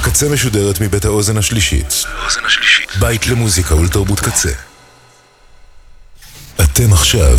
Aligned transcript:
הקצה 0.00 0.28
משודרת 0.28 0.80
מבית 0.80 1.04
האוזן 1.04 1.36
השלישית. 1.36 2.04
האוזן 2.22 2.44
השלישית. 2.46 2.88
בית 3.00 3.26
למוזיקה 3.26 3.74
ולתרבות 3.74 4.20
קצה. 4.20 4.50
אתם 6.60 6.92
עכשיו. 6.92 7.38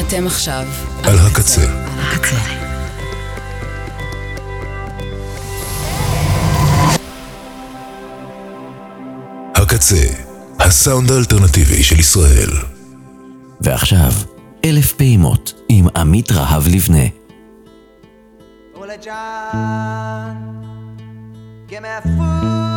אתם 0.00 0.26
עכשיו. 0.26 0.66
על 1.04 1.18
הקצה. 1.18 1.66
הקצה. 1.98 2.36
הקצה, 9.54 10.06
הסאונד 10.60 11.10
האלטרנטיבי 11.10 11.82
של 11.82 12.00
ישראל. 12.00 12.50
ועכשיו, 13.60 14.12
אלף 14.64 14.92
פעימות 14.92 15.52
עם 15.68 15.86
עמית 15.96 16.32
רהב 16.32 16.68
לבנה. 16.68 17.06
אולג'אן 18.74 20.65
Give 21.68 21.82
me 21.82 21.88
food. 22.00 22.75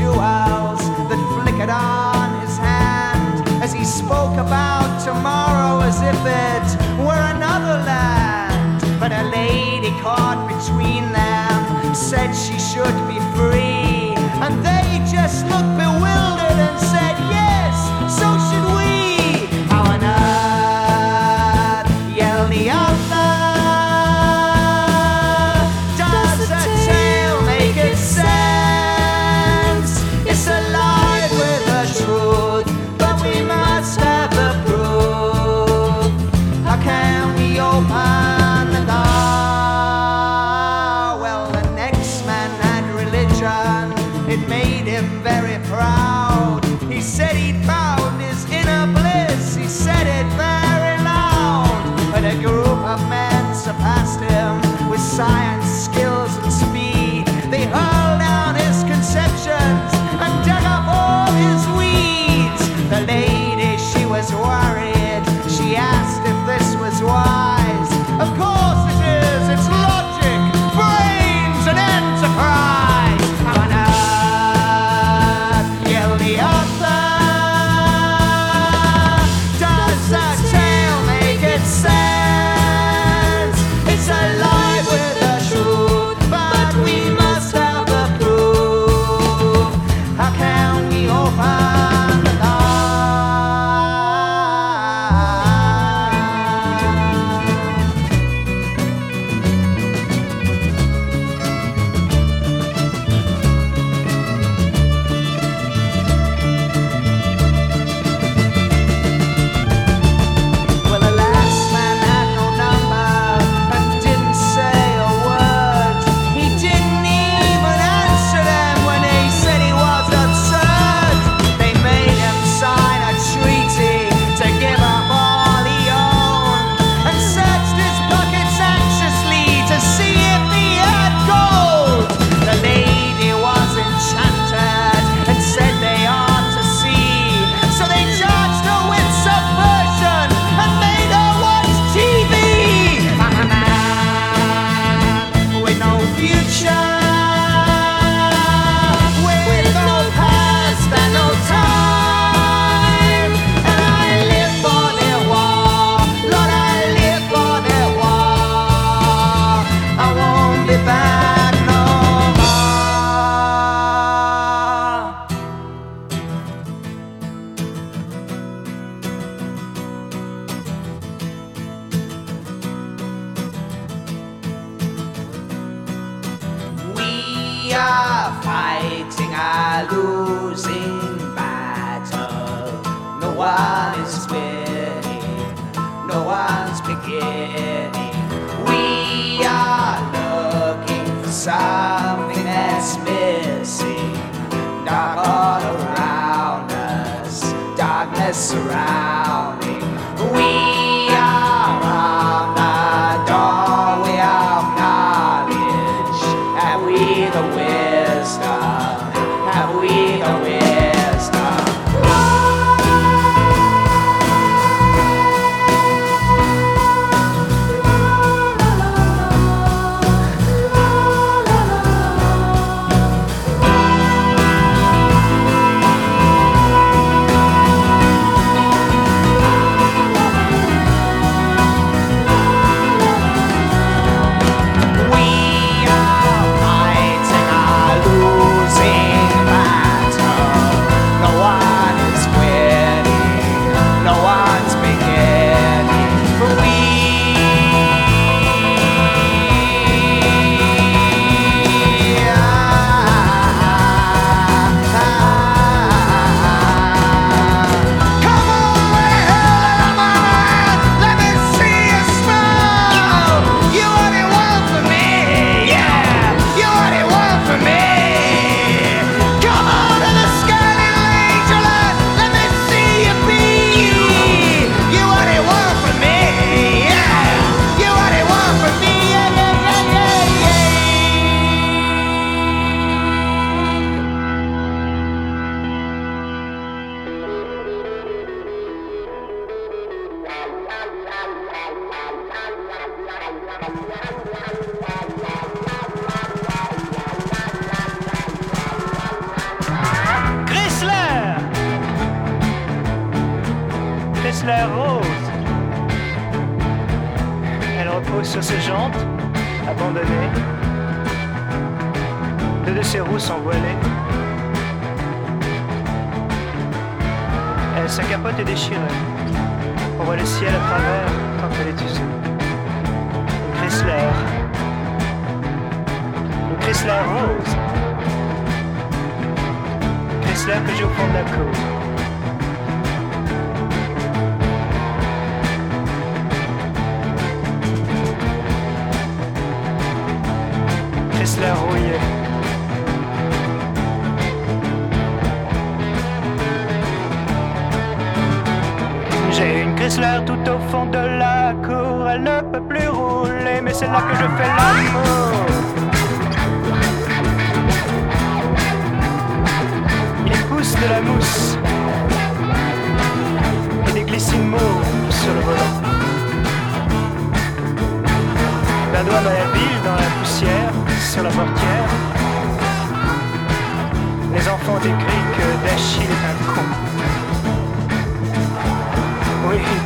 jewels 0.00 0.80
that 1.12 1.20
flickered 1.36 1.68
on 1.68 2.40
his 2.40 2.56
hand 2.56 3.36
as 3.62 3.70
he 3.70 3.84
spoke 3.84 4.36
about 4.40 4.88
tomorrow 5.04 5.84
as 5.84 6.00
if 6.00 6.20
it 6.24 6.66
were 7.04 7.22
another 7.36 7.76
land. 7.84 8.80
But 8.98 9.12
a 9.12 9.24
lady 9.28 9.92
caught 10.00 10.40
between 10.48 11.12
them 11.12 11.94
said 11.94 12.32
she 12.32 12.56
should 12.58 12.96
be 13.12 13.20
free, 13.36 14.16
and 14.44 14.52
they 14.64 14.88
just 15.04 15.44
looked 15.52 15.74
bewildered 15.76 16.58
and 16.68 16.78
said, 16.92 17.16
Yes, 17.36 17.76
so 18.18 18.28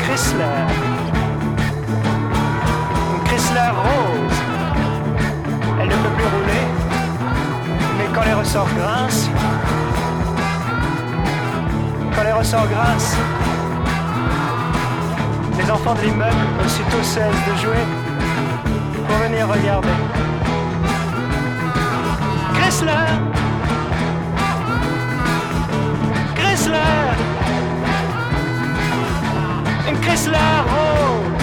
Chrysler. 0.07 0.45
Une 3.15 3.25
Chrysler 3.25 3.71
rose. 3.75 4.39
Elle 5.81 5.89
ne 5.89 5.95
peut 5.95 6.15
plus 6.17 6.25
rouler, 6.25 6.65
mais 7.99 8.07
quand 8.15 8.25
les 8.25 8.35
ressorts 8.35 8.69
grincent, 8.77 9.31
quand 12.15 12.23
les 12.23 12.33
ressorts 12.33 12.69
grincent, 12.69 13.17
les 15.59 15.71
enfants 15.71 15.95
de 15.95 16.03
l'immeuble 16.03 16.45
aussitôt 16.65 17.03
cessent 17.03 17.45
de 17.49 17.61
jouer 17.63 17.85
pour 19.09 19.17
venir 19.17 19.49
regarder. 19.49 19.89
Chrysler 22.55 23.07
Chrysler 30.05 30.37
rose 30.71 31.35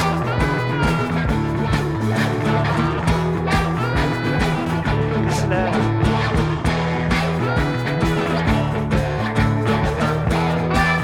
Chrysler 5.26 5.72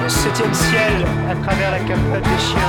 Le 0.04 0.10
septième 0.10 0.54
ciel 0.54 1.06
à 1.30 1.36
travers 1.36 1.72
la 1.72 1.80
capote 1.80 2.24
déchirée. 2.24 2.62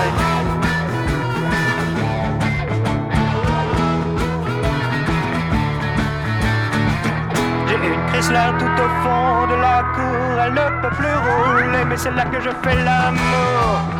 Chrysler 8.12 8.50
tout 8.58 8.64
au 8.64 8.88
fond 9.02 9.46
de 9.48 9.54
la 9.60 9.84
cour, 9.94 10.40
elle 10.44 10.54
ne 10.54 10.82
peut 10.82 10.96
plus 10.96 11.06
rouler, 11.06 11.84
mais 11.84 11.96
c'est 11.96 12.10
là 12.10 12.24
que 12.24 12.40
je 12.40 12.50
fais 12.62 12.74
l'amour. 12.82 13.97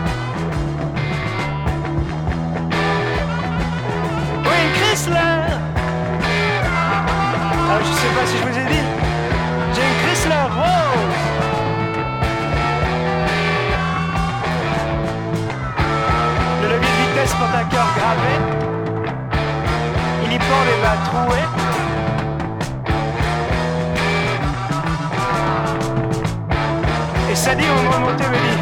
Chrysler 4.99 5.14
ah, 6.71 7.78
Je 7.81 7.93
sais 7.93 8.12
pas 8.17 8.26
si 8.26 8.37
je 8.37 8.43
vous 8.43 8.59
ai 8.59 8.64
dit, 8.64 8.85
j'ai 9.73 9.83
une 9.83 9.97
Chrysler 10.02 10.47
rose. 10.57 11.17
Le 16.62 16.67
levier 16.69 16.90
de 16.90 16.97
vitesse 17.11 17.35
porte 17.35 17.55
un 17.55 17.64
cœur 17.67 17.87
gravé, 17.97 18.35
il 20.25 20.33
y 20.33 20.38
pend 20.38 20.64
des 20.67 20.78
bas 20.83 20.99
troués. 21.05 21.49
Et 27.31 27.37
ça 27.37 27.55
dit 27.55 27.67
au 27.71 27.83
moment 27.85 27.99
de 27.99 28.02
monter 28.11 28.25
me 28.25 28.37
dit 28.37 28.59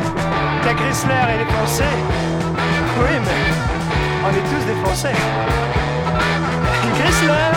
Ta 0.65 0.75
Chrysler 0.75 1.15
elle 1.31 1.41
est 1.41 1.53
foncée 1.61 1.97
Oui 2.99 3.15
mais 3.25 3.41
on 4.27 4.31
est 4.35 4.45
tous 4.51 4.65
défoncés. 4.67 5.76
Chrysler 7.17 7.53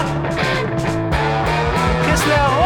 Chrysler 2.05 2.47
oh 2.47 2.58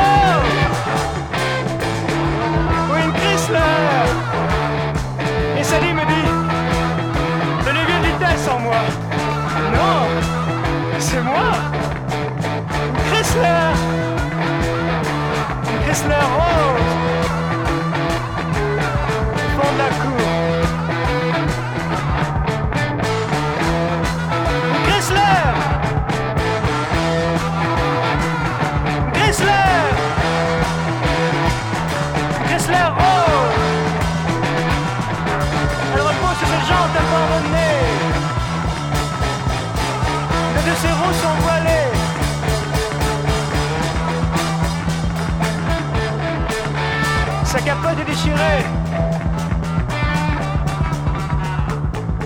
Déchirée. 48.01 48.65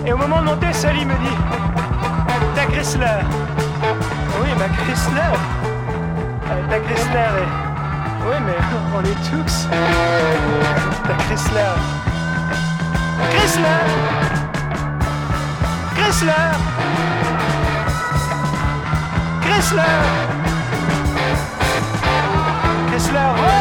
Et 0.06 0.12
au 0.12 0.16
moment 0.16 0.40
de 0.40 0.46
monter, 0.46 0.72
Sally 0.72 1.04
me 1.04 1.12
dit 1.12 1.36
Ta 2.54 2.64
Chrysler 2.64 3.20
Oui, 4.40 4.48
ma 4.58 4.68
Chrysler 4.68 5.34
euh, 6.50 6.70
Ta 6.70 6.78
Chrysler 6.80 7.18
est. 7.18 7.52
Oui, 8.26 8.36
mais 8.46 8.56
on 8.96 9.02
est 9.02 9.30
tous. 9.30 9.68
Ta 11.06 11.14
Chrysler 11.24 11.74
Chrysler 13.30 13.84
Chrysler 15.94 16.32
Chrysler 19.42 19.82
Chrysler 22.90 23.57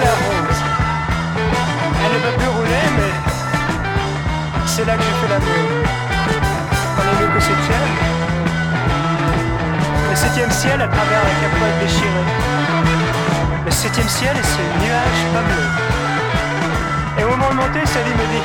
Rose 0.00 0.62
Elle 2.04 2.12
ne 2.12 2.18
peut 2.18 2.36
plus 2.38 2.48
rouler, 2.48 2.84
mais 2.98 3.12
c'est 4.66 4.84
là 4.84 4.96
que 4.96 5.02
j'ai 5.02 5.16
fait 5.22 5.28
l'amour. 5.28 5.86
On 6.98 7.02
est 7.02 7.20
mieux 7.20 7.32
qu'au 7.32 7.40
septième. 7.40 7.90
Le 10.10 10.16
septième 10.16 10.50
ciel 10.50 10.80
à 10.82 10.88
travers 10.88 11.22
la 11.22 11.34
capote 11.40 11.78
déchirée. 11.80 12.26
Le 13.64 13.70
septième 13.70 14.08
ciel 14.08 14.36
et 14.36 14.42
ses 14.42 14.84
nuages 14.84 15.24
pas 15.32 15.42
bleus. 15.42 15.70
Et 17.18 17.24
au 17.24 17.30
moment 17.30 17.50
de 17.50 17.54
monter, 17.54 17.86
Sally 17.86 18.10
me 18.10 18.26
dit 18.32 18.44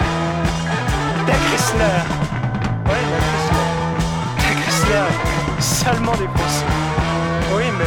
Ta 1.25 1.33
Chrysler 1.33 1.99
Ouais, 2.85 3.03
ta 3.11 3.19
Chrysler. 3.25 3.67
Ta 4.37 4.51
Chrysler 4.61 5.07
salement. 5.59 6.13
Oui, 7.55 7.63
mais 7.77 7.85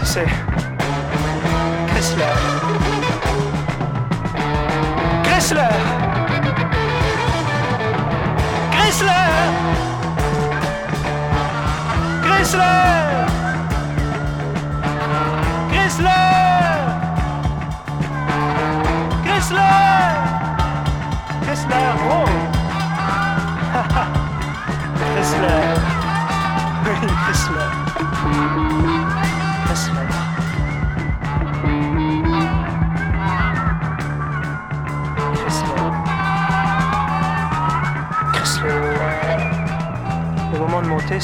tu 0.00 0.06
sais, 0.06 0.26
Chrysler 1.94 2.34
Chrysler 5.22 5.70
Chrysler 12.24 13.26
Chrysler 15.70 16.43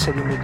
moment 0.08 0.34
de 0.34 0.39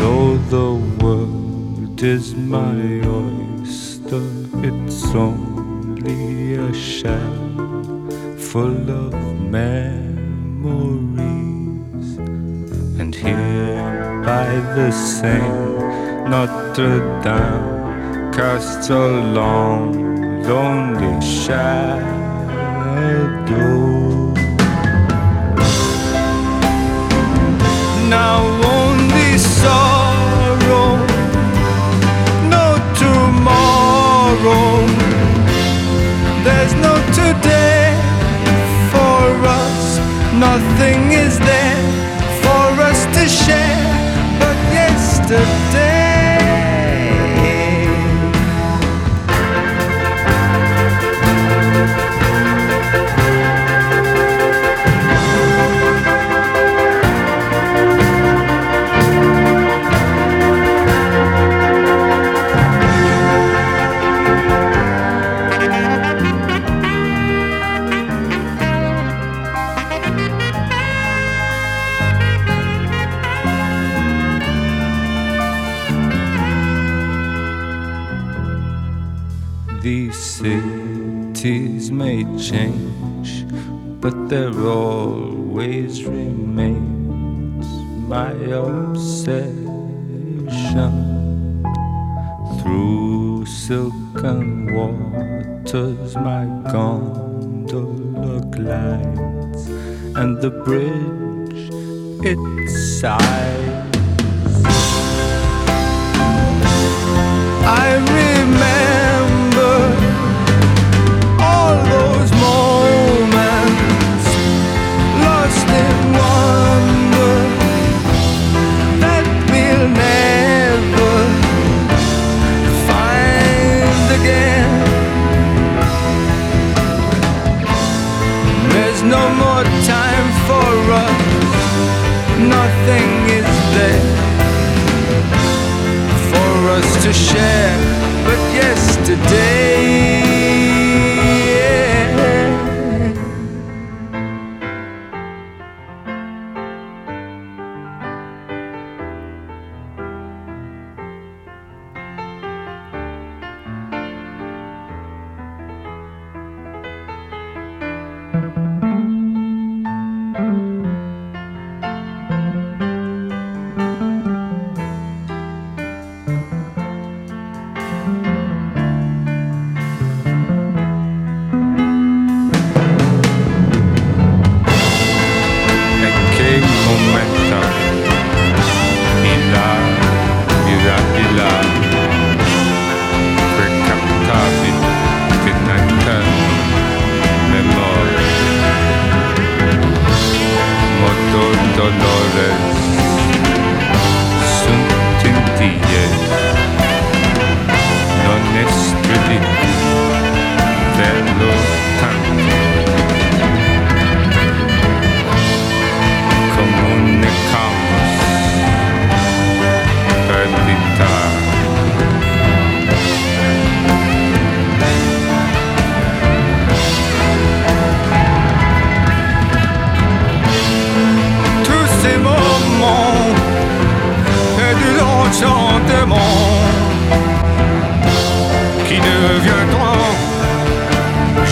Though 0.00 0.38
the 0.56 0.70
world 1.04 2.02
is 2.02 2.34
my 2.34 3.02
oyster, 3.04 4.26
it's 4.64 5.04
only 5.14 6.54
a 6.54 6.72
shell 6.72 8.36
full 8.38 8.90
of 8.90 9.12
memories. 9.58 10.08
And 12.98 13.14
here 13.14 14.22
by 14.24 14.48
the 14.74 14.90
Seine, 14.90 16.28
Notre 16.30 17.00
Dame 17.22 18.32
casts 18.32 18.88
a 18.88 19.06
long, 19.38 20.42
lonely 20.44 21.20
shadow. 21.20 22.10
Now 28.08 28.40
sorrow, 29.62 30.96
no 32.54 32.66
tomorrow. 33.02 34.70
There's 36.46 36.74
no 36.86 36.94
today 37.20 37.84
for 38.92 39.24
us. 39.62 39.98
Nothing 40.48 41.12
is 41.12 41.38
there 41.38 41.82
for 42.42 42.66
us 42.88 43.00
to 43.16 43.22
share 43.28 43.84
but 44.40 44.56
yesterday. 44.72 45.99
Obsession. 88.50 89.70
Through 92.60 93.46
silken 93.46 94.74
waters, 94.74 96.14
my 96.16 96.44
gondola 96.70 98.40
glides, 98.50 99.66
and 100.16 100.40
the 100.40 100.50
bridge 100.50 101.70
its 102.24 103.00
sighs. 103.00 103.79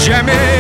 Jamais. 0.09 0.58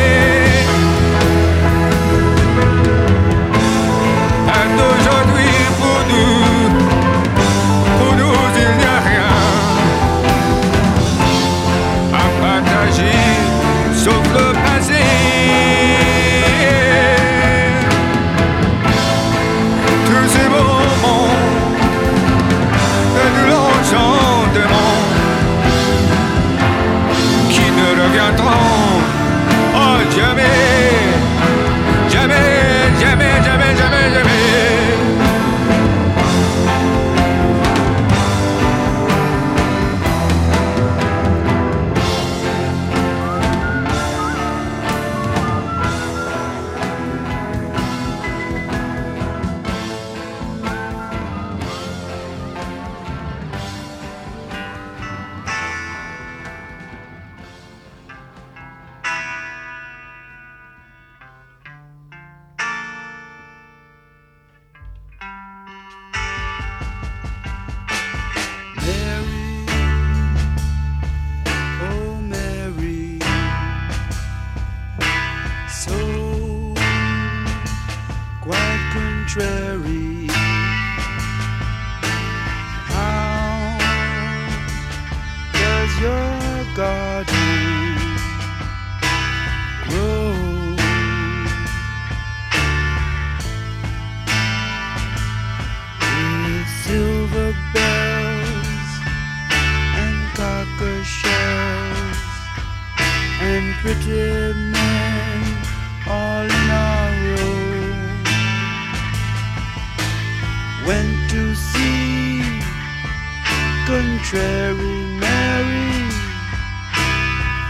Contrary 113.88 114.96
Mary 115.24 116.10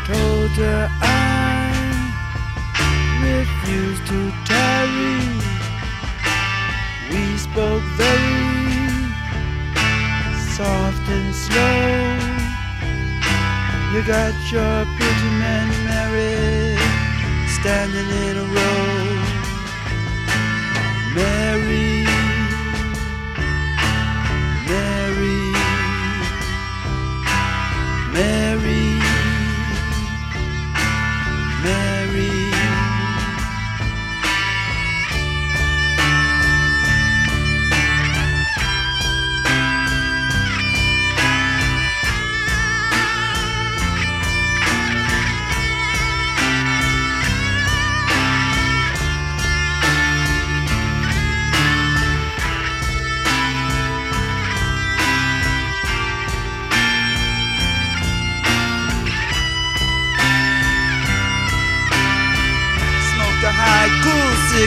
told 0.04 0.50
her 0.62 0.88
I 1.00 1.70
refused 3.22 4.04
to 4.08 4.32
tarry 4.44 5.38
we 7.10 7.38
spoke 7.38 7.84
very 7.96 8.58
soft 10.58 11.08
and 11.08 11.32
slow. 11.32 12.18
You 13.92 14.02
got 14.02 14.34
your 14.50 14.84
pretty 14.96 15.30
men 15.44 15.68
married, 15.86 16.78
standing 17.56 18.10
in 18.26 18.36
a 18.36 18.46
row. 18.56 18.98
Mary, 21.14 22.04
Mary, 22.04 22.07
Mary, 28.12 28.87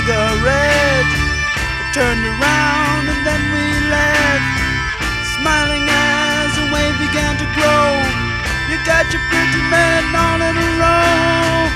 cigarette. 0.02 1.12
I 1.78 1.86
turned 1.94 2.26
around 2.26 3.04
and 3.06 3.22
then 3.22 3.42
we 3.54 3.66
left, 3.94 4.50
smiling 5.38 5.86
as 5.86 6.50
the 6.58 6.66
wave 6.74 6.98
began 6.98 7.38
to 7.38 7.48
grow. 7.54 7.86
You 8.70 8.78
got 8.82 9.06
your 9.14 9.22
pretty 9.30 9.62
men 9.70 10.04
all 10.16 10.42
in 10.42 10.56
a 10.58 10.70
row. 10.82 11.70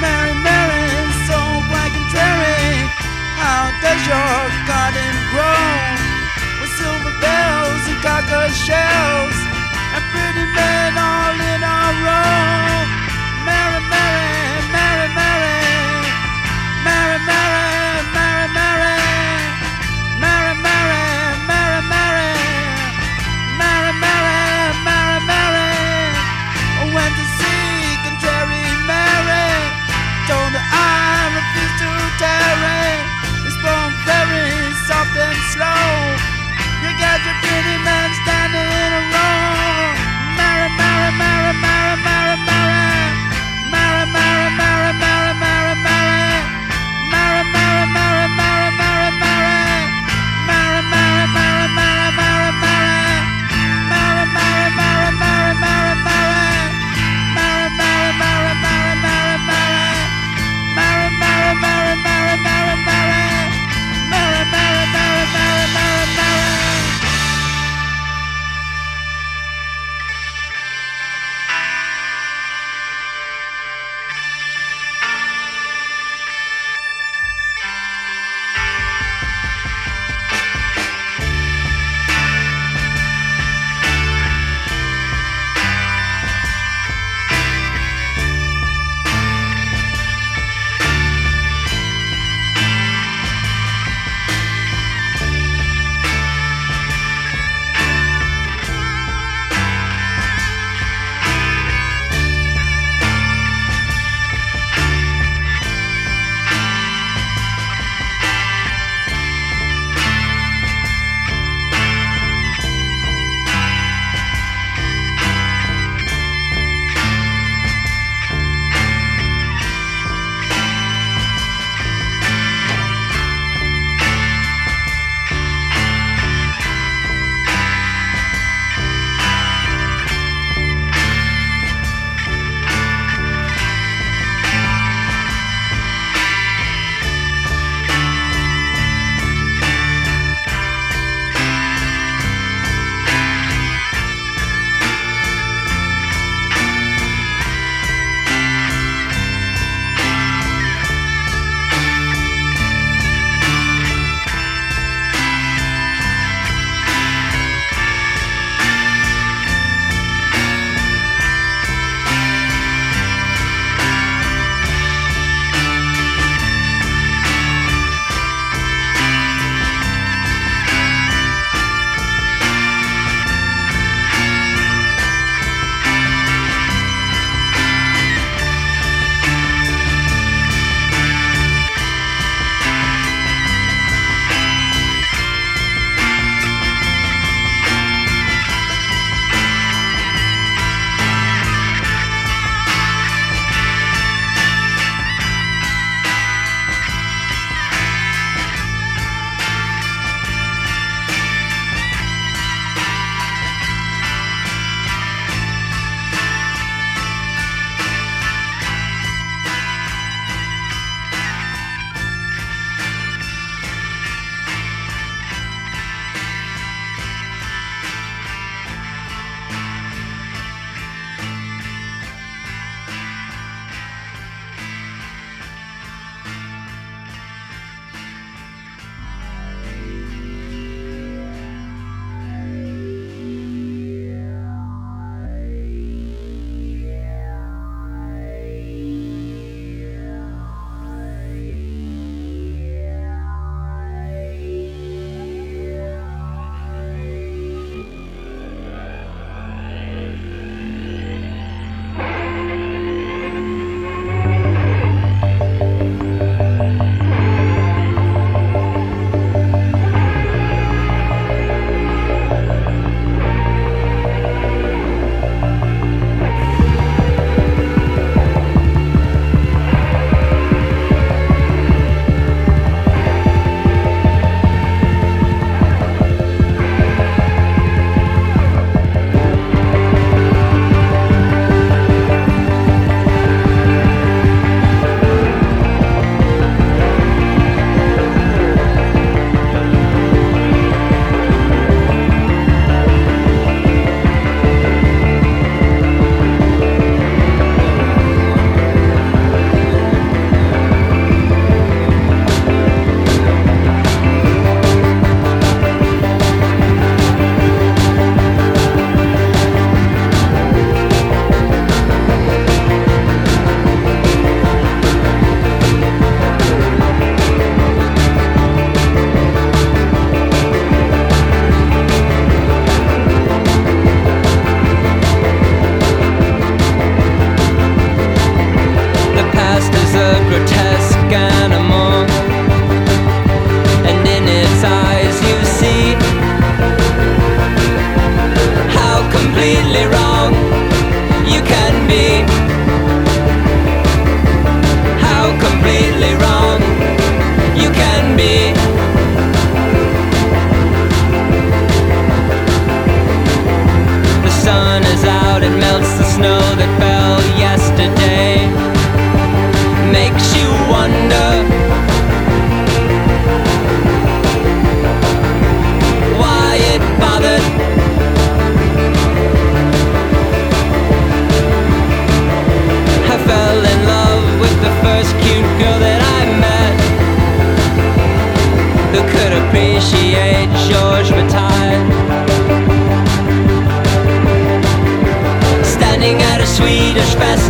Mary, 0.00 0.32
Mary, 0.40 0.88
so 1.28 1.36
black 1.68 1.92
and 1.92 2.08
cherry. 2.08 2.88
How 3.36 3.68
does 3.84 4.00
your 4.08 4.36
garden 4.64 5.14
grow? 5.32 5.68
With 6.60 6.72
silver 6.80 7.14
bells 7.20 7.82
and 7.92 7.98
cocker 8.00 8.48
shells, 8.56 9.36
and 9.92 10.04
pretty 10.16 10.46
men 10.56 10.92
all 10.96 11.36
in 11.36 11.60
a 11.60 11.80
row. 12.08 13.05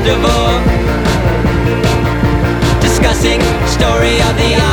Swedish 0.07 0.23
discussing 2.81 3.41
story 3.67 4.21
of 4.21 4.37
the 4.37 4.66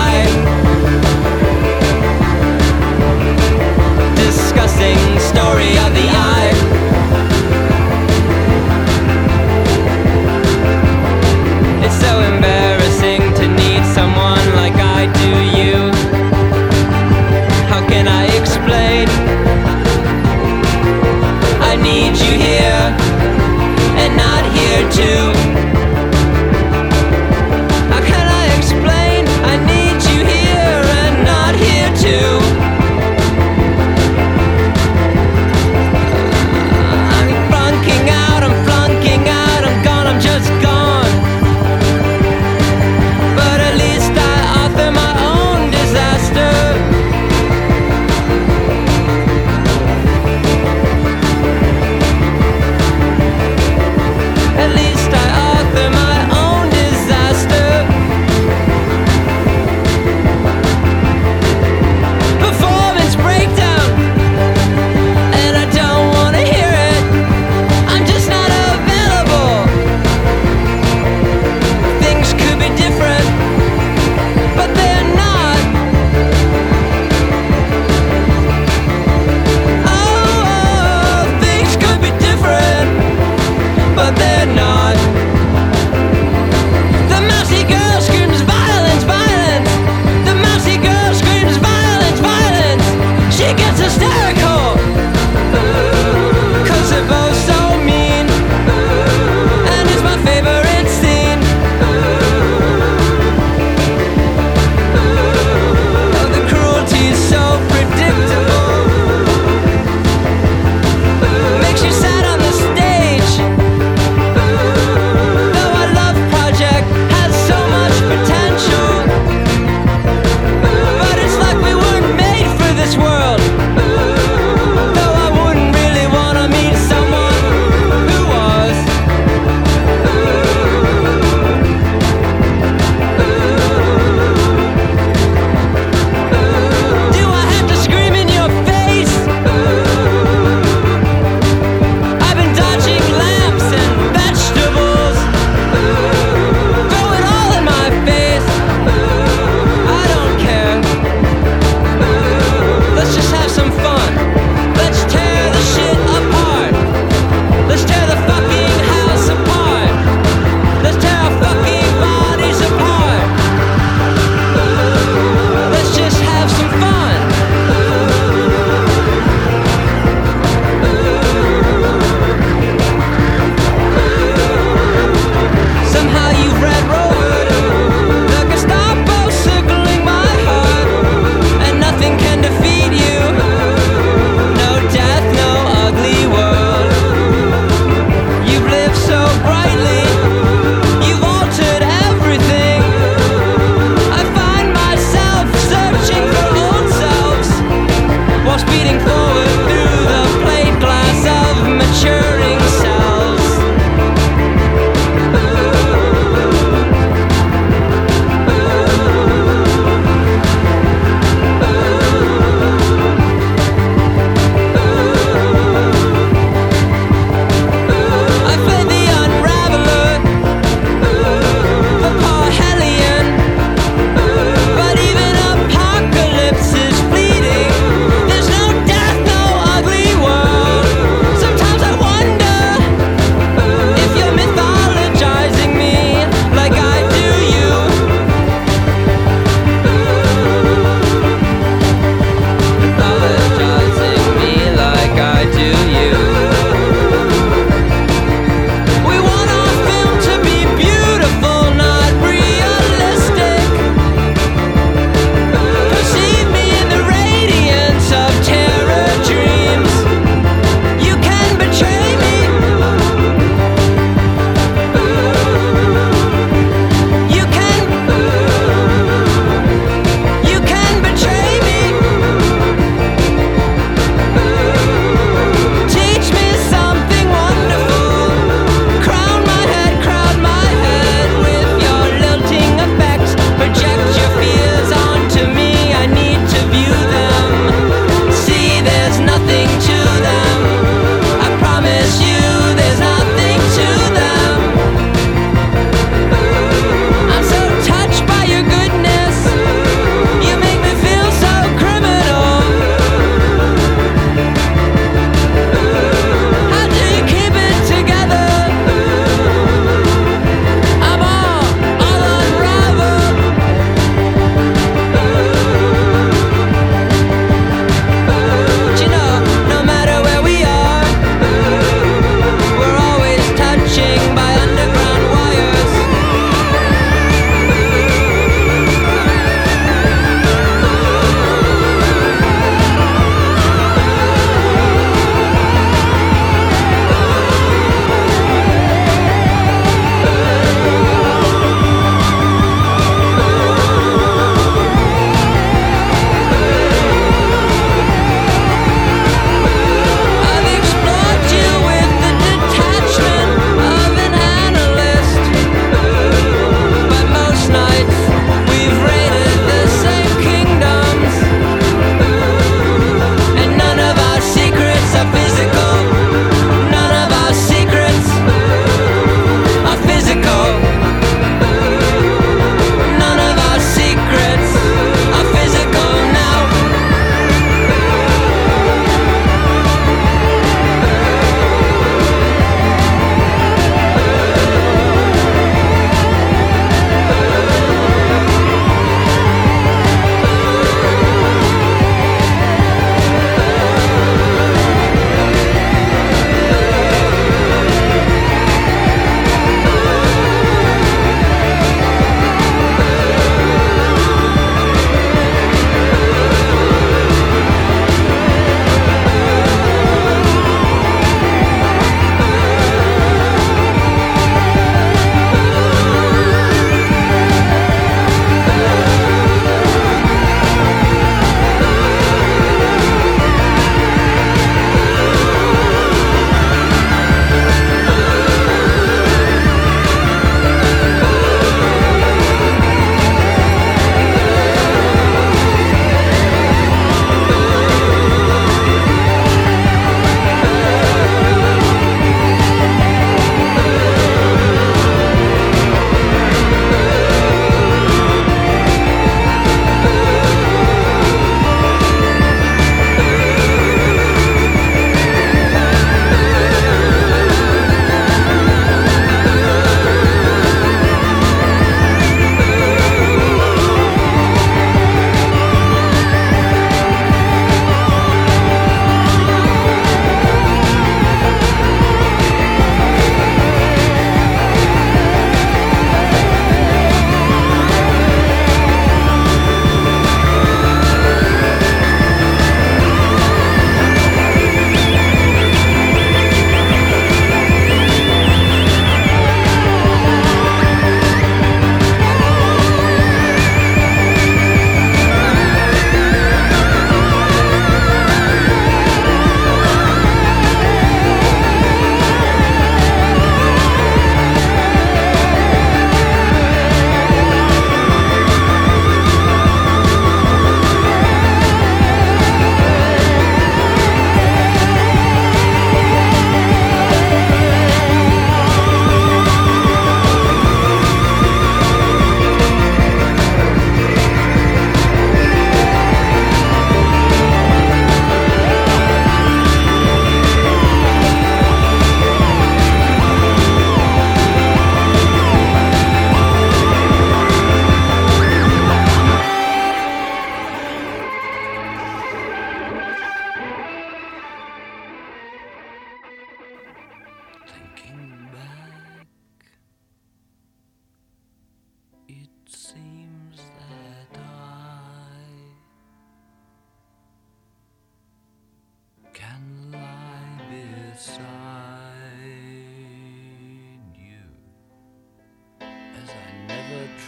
not 24.97 25.52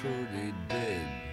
Pretty 0.06 0.53
dead. 0.70 1.25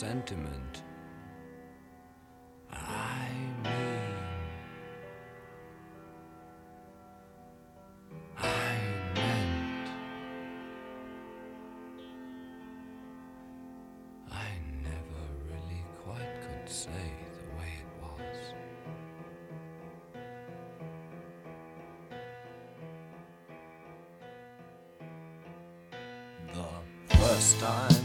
Sentiment. 0.00 0.82
I 2.72 3.28
mean, 3.62 4.16
I 8.38 8.78
meant. 9.14 9.88
I 14.32 14.48
never 14.82 15.22
really 15.50 15.84
quite 16.02 16.34
could 16.40 16.66
say 16.66 16.88
the 17.36 17.44
way 17.58 17.70
it 17.76 17.90
was. 18.02 18.38
The 26.54 27.16
first 27.16 27.60
time 27.60 27.99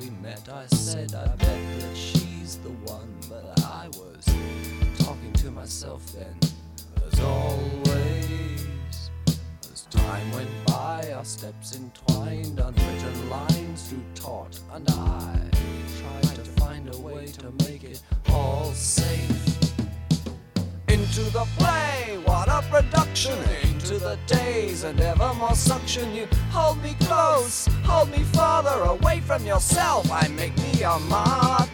we 0.00 0.10
met, 0.22 0.48
I 0.48 0.66
said, 0.66 1.14
I 1.14 1.26
bet 1.36 1.80
that 1.80 1.96
she's 1.96 2.58
the 2.58 2.70
one, 2.90 3.12
but 3.28 3.64
I 3.64 3.88
was 3.88 4.24
talking 4.98 5.32
to 5.34 5.50
myself 5.50 6.04
then, 6.12 6.38
as 7.10 7.20
always. 7.20 8.66
As 9.72 9.82
time 9.90 10.30
went 10.32 10.50
by, 10.66 11.12
our 11.14 11.24
steps 11.24 11.76
entwined, 11.76 12.58
unwritten 12.58 13.30
lines 13.30 13.88
grew 13.88 14.02
taut, 14.14 14.58
and 14.72 14.88
I 14.90 15.40
tried 16.00 16.34
to 16.36 16.44
find 16.60 16.94
a 16.94 16.98
way 16.98 17.26
to 17.26 17.50
make 17.64 17.67
Into 21.08 21.30
the 21.30 21.46
play, 21.56 22.18
what 22.24 22.48
a 22.48 22.60
production! 22.70 23.38
Into 23.62 23.98
the 23.98 24.18
days 24.26 24.84
and 24.84 25.00
ever 25.00 25.32
more 25.34 25.54
suction. 25.54 26.14
You 26.14 26.28
hold 26.50 26.82
me 26.82 26.96
close, 27.00 27.66
hold 27.82 28.10
me 28.10 28.22
farther 28.24 28.82
away 28.82 29.20
from 29.20 29.46
yourself. 29.46 30.12
I 30.12 30.28
make 30.28 30.54
me 30.58 30.82
a 30.82 30.98
martyr. 30.98 31.67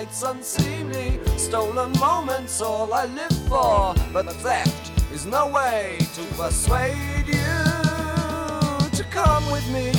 Nights 0.00 0.22
unseemly. 0.22 1.20
Stolen 1.36 1.92
moments, 1.98 2.62
all 2.62 2.92
I 2.94 3.04
live 3.04 3.36
for. 3.48 3.94
But 4.14 4.32
theft 4.44 4.90
is 5.12 5.26
no 5.26 5.48
way 5.48 5.98
to 6.14 6.22
persuade 6.36 7.26
you 7.26 7.58
to 8.98 9.04
come 9.10 9.44
with 9.52 9.66
me. 9.70 9.92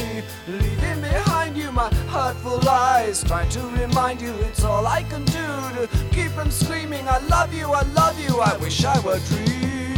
Leaving 0.47 1.01
behind 1.01 1.55
you 1.55 1.71
my 1.71 1.93
hurtful 2.15 2.59
lies. 2.61 3.23
Trying 3.23 3.49
to 3.49 3.61
remind 3.81 4.21
you 4.21 4.33
it's 4.49 4.63
all 4.63 4.87
I 4.87 5.03
can 5.03 5.23
do 5.25 5.47
to 5.77 5.87
keep 6.11 6.31
from 6.31 6.49
screaming, 6.49 7.07
I 7.07 7.19
love 7.35 7.53
you, 7.53 7.67
I 7.71 7.83
love 8.01 8.19
you. 8.19 8.39
I 8.39 8.57
wish 8.57 8.83
I 8.83 8.99
were 9.01 9.19
dreaming. 9.29 9.90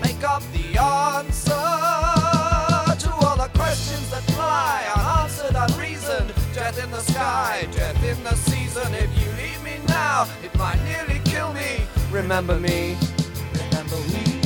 Make 0.00 0.22
up 0.24 0.42
the 0.52 0.78
answer 0.78 1.50
to 2.98 3.10
all 3.24 3.36
the 3.36 3.50
questions 3.54 4.10
that 4.10 4.22
fly 4.32 4.84
unanswered, 4.96 5.56
unreasoned. 5.56 6.32
Death 6.54 6.82
in 6.82 6.90
the 6.90 7.00
sky, 7.00 7.66
death 7.72 8.02
in 8.04 8.22
the 8.24 8.34
season. 8.34 8.94
If 8.94 9.10
you 9.20 9.30
leave 9.42 9.62
me 9.64 9.80
now, 9.88 10.28
it 10.42 10.54
might 10.56 10.82
nearly 10.84 11.20
kill 11.24 11.52
me. 11.52 11.82
Remember 12.10 12.58
me, 12.58 12.96
remember 13.54 13.96
we. 14.12 14.41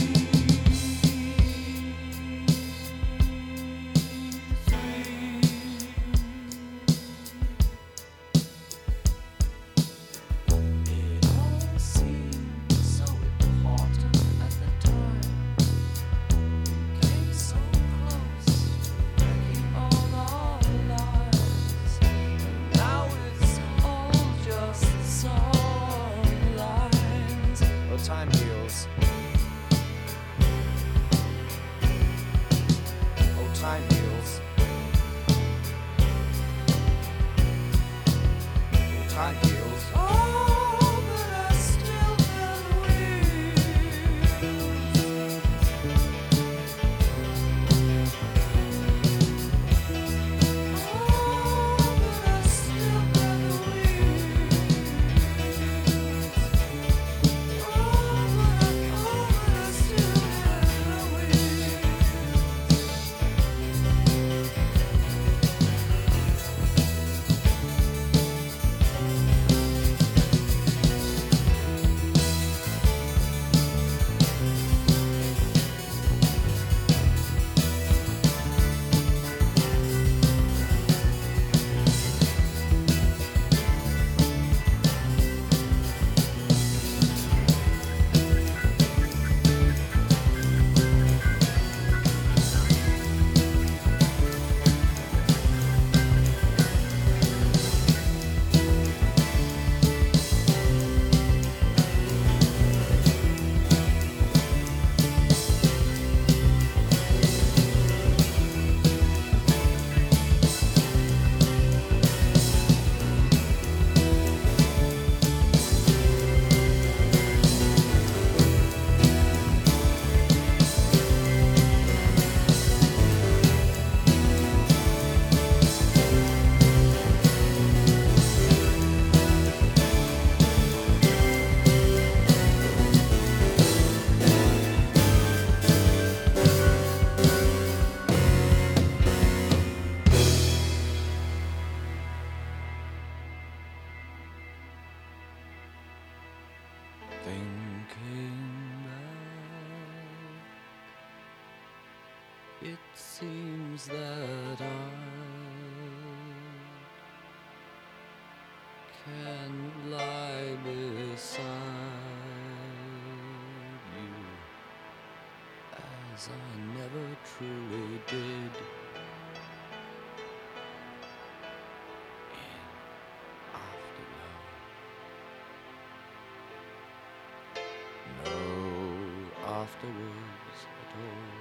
Afterwards 179.77 180.61
at 180.83 180.91
all. 181.03 181.37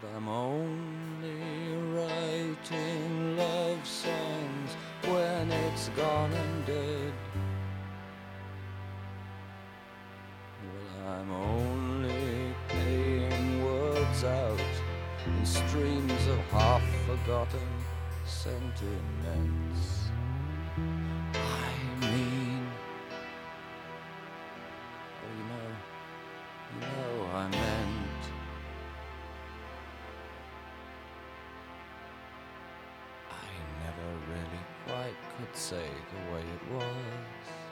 But 0.00 0.08
I'm 0.16 0.28
only 0.28 1.76
writing 1.94 3.36
love 3.36 3.86
songs 3.86 4.76
when 5.04 5.50
it's 5.50 5.88
gone 5.90 6.32
and 6.32 6.66
dead. 6.66 7.12
Well, 10.64 11.12
I'm 11.12 11.30
only 11.30 12.54
playing 12.68 13.64
words 13.64 14.24
out 14.24 14.60
in 15.26 15.46
streams 15.46 16.26
of 16.28 16.38
half 16.50 16.82
forgotten 17.06 17.68
sentiments. 18.24 19.95
Say 35.56 35.88
the 36.12 36.34
way 36.34 36.40
it 36.42 36.74
was. 36.74 37.65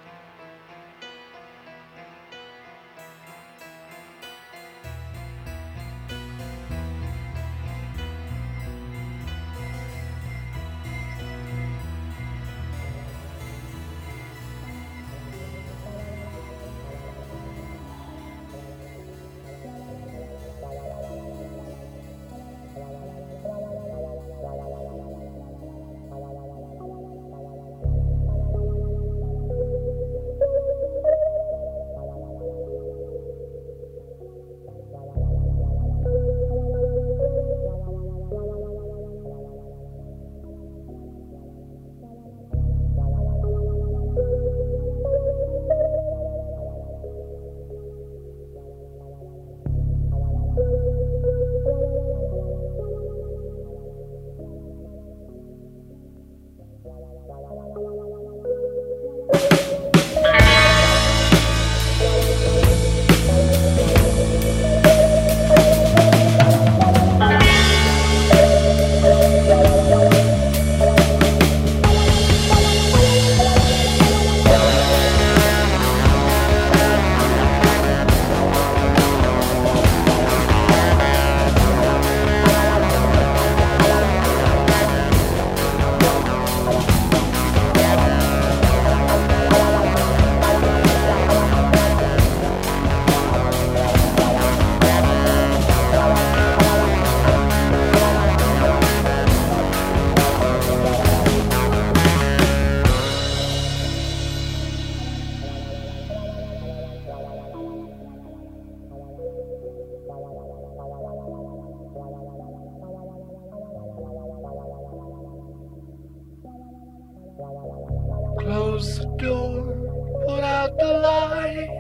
Door, 119.19 120.25
put 120.27 120.41
out 120.41 120.77
the 120.79 120.93
light. 120.99 121.71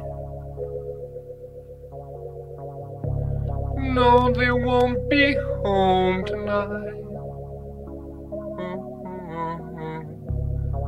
No, 3.94 4.32
they 4.32 4.50
won't 4.50 5.08
be 5.08 5.34
home 5.34 6.24
tonight. 6.24 6.94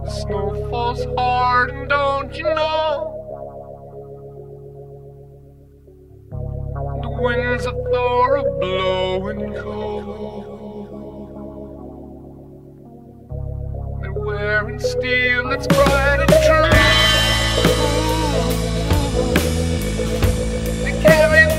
The 0.05 0.11
snow 0.11 0.68
falls 0.70 1.05
hard, 1.16 1.70
and 1.70 1.88
don't 1.88 2.36
you 2.36 2.44
know? 2.44 3.12
The 7.03 7.11
winds 7.20 7.66
of 7.66 7.74
Thor 7.74 8.38
are 8.38 8.59
blowing 8.61 9.55
cold. 9.55 10.45
They're 14.47 14.78
steel 14.78 15.49
that's 15.49 15.66
bright 15.66 16.20
and 16.20 16.28
true. 16.47 16.70
Carry 21.03 21.47
guns 21.47 21.56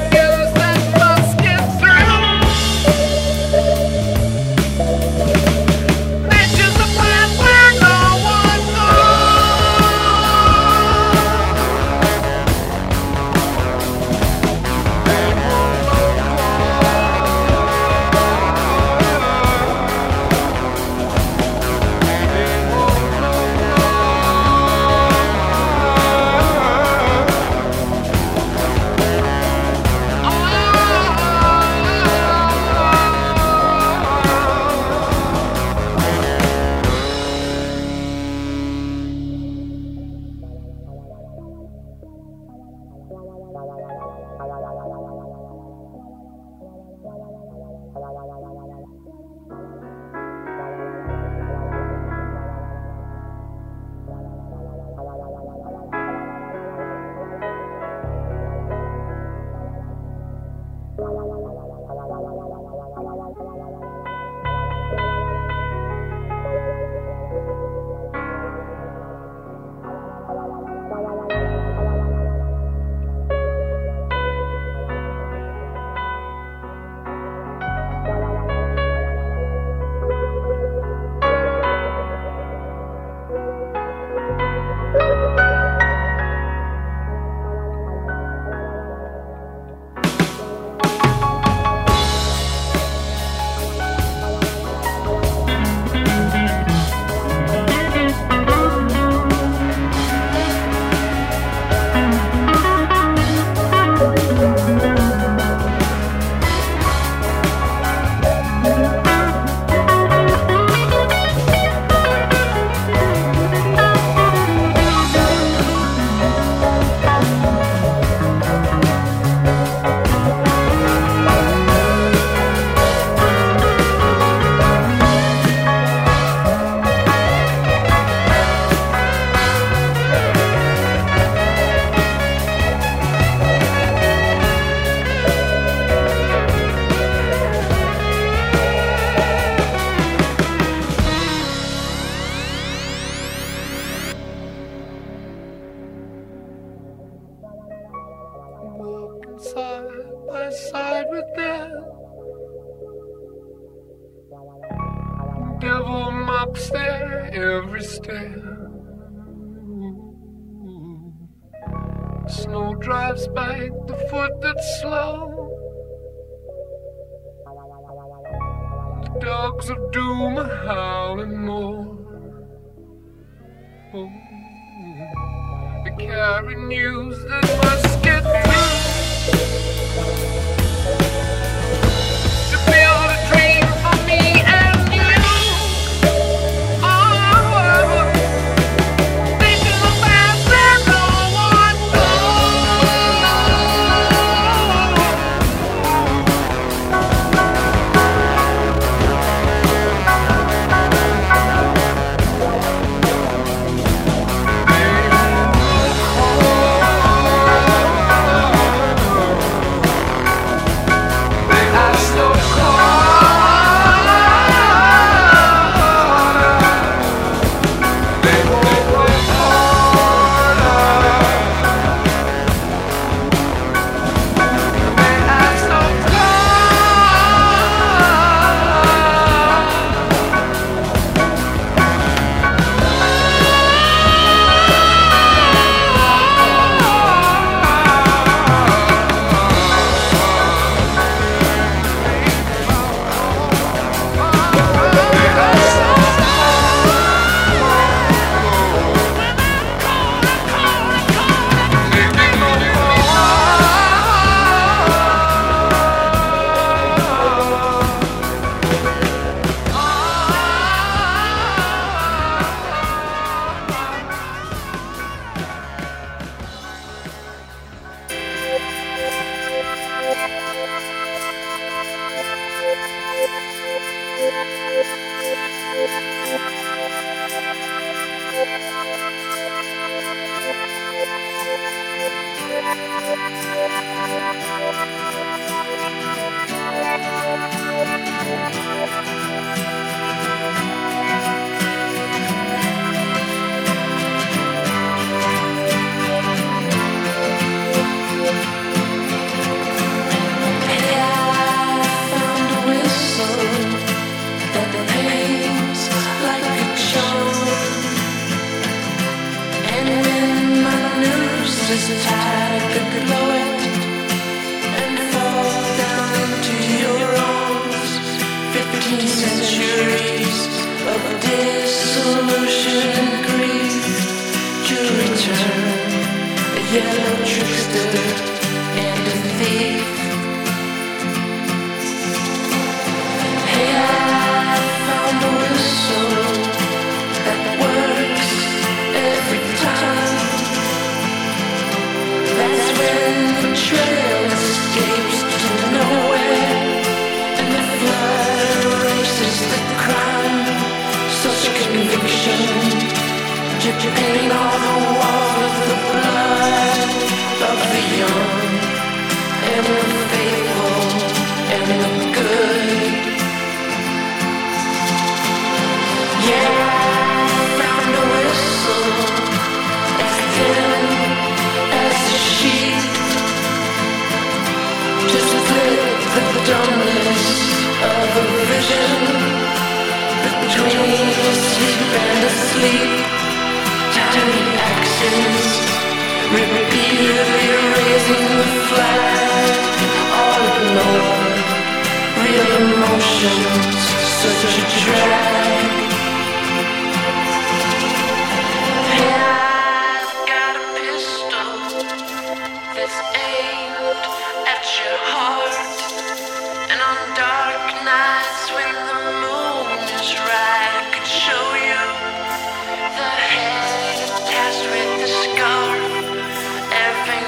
carry 176.78 177.07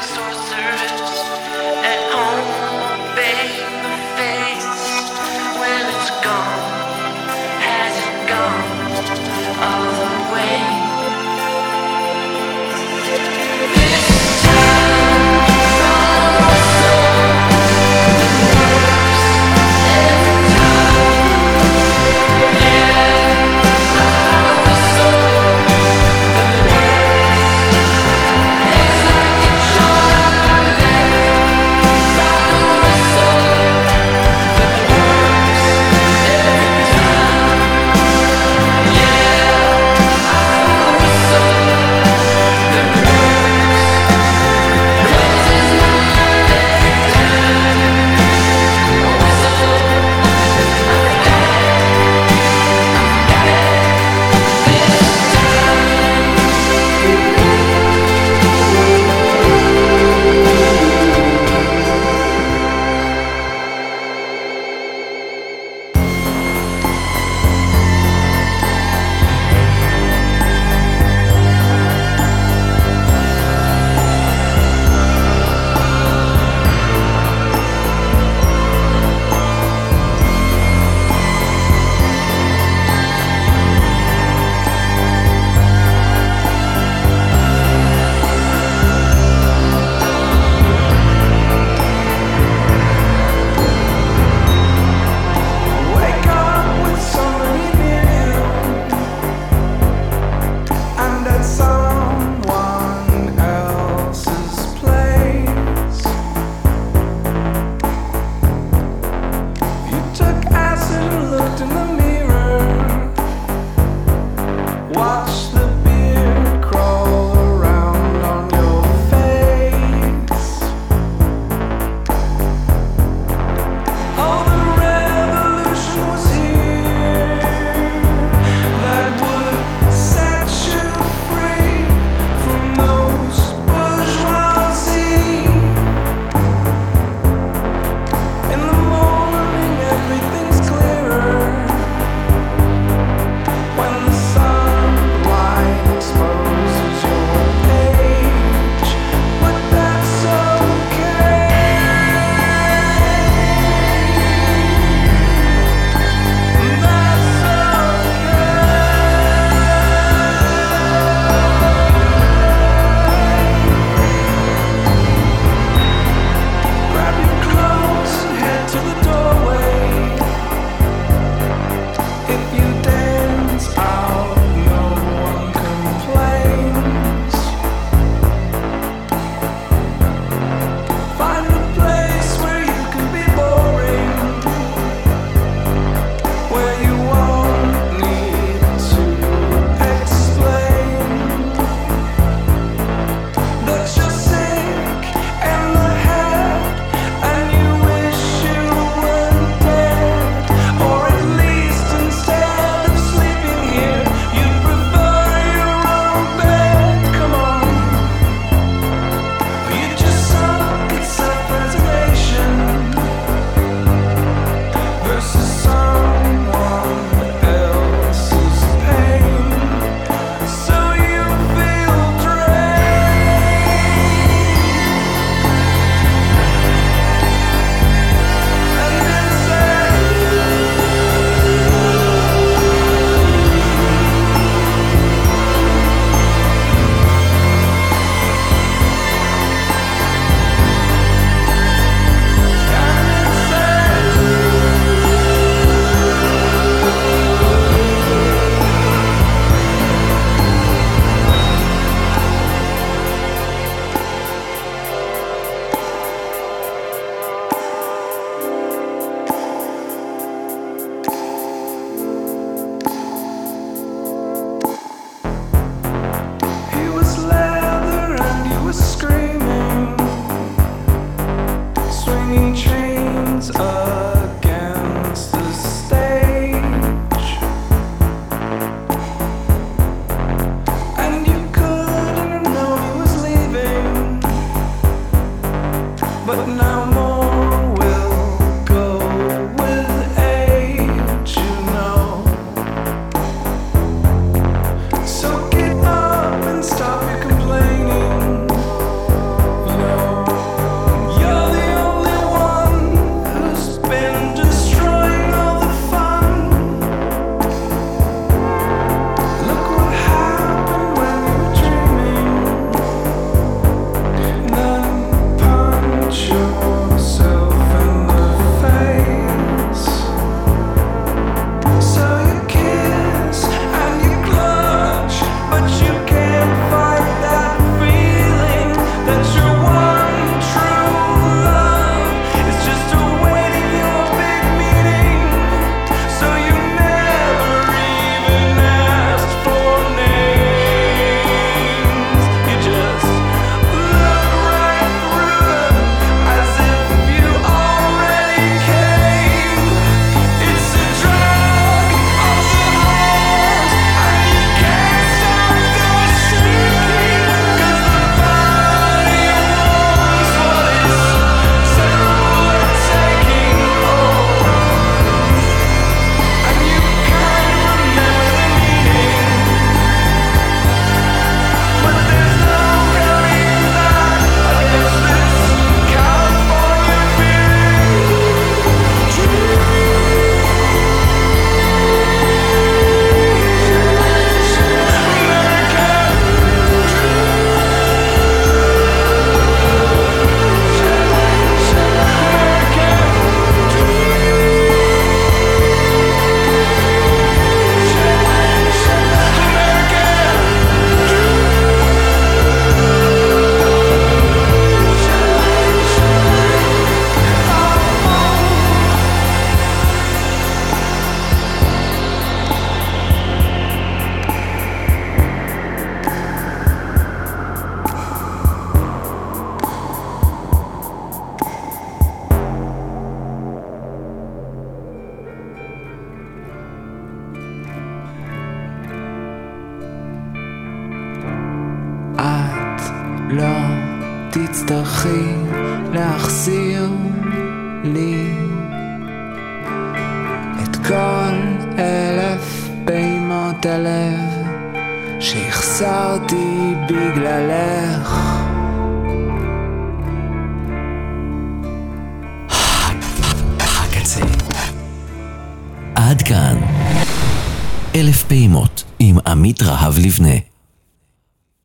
Everything 0.01 0.28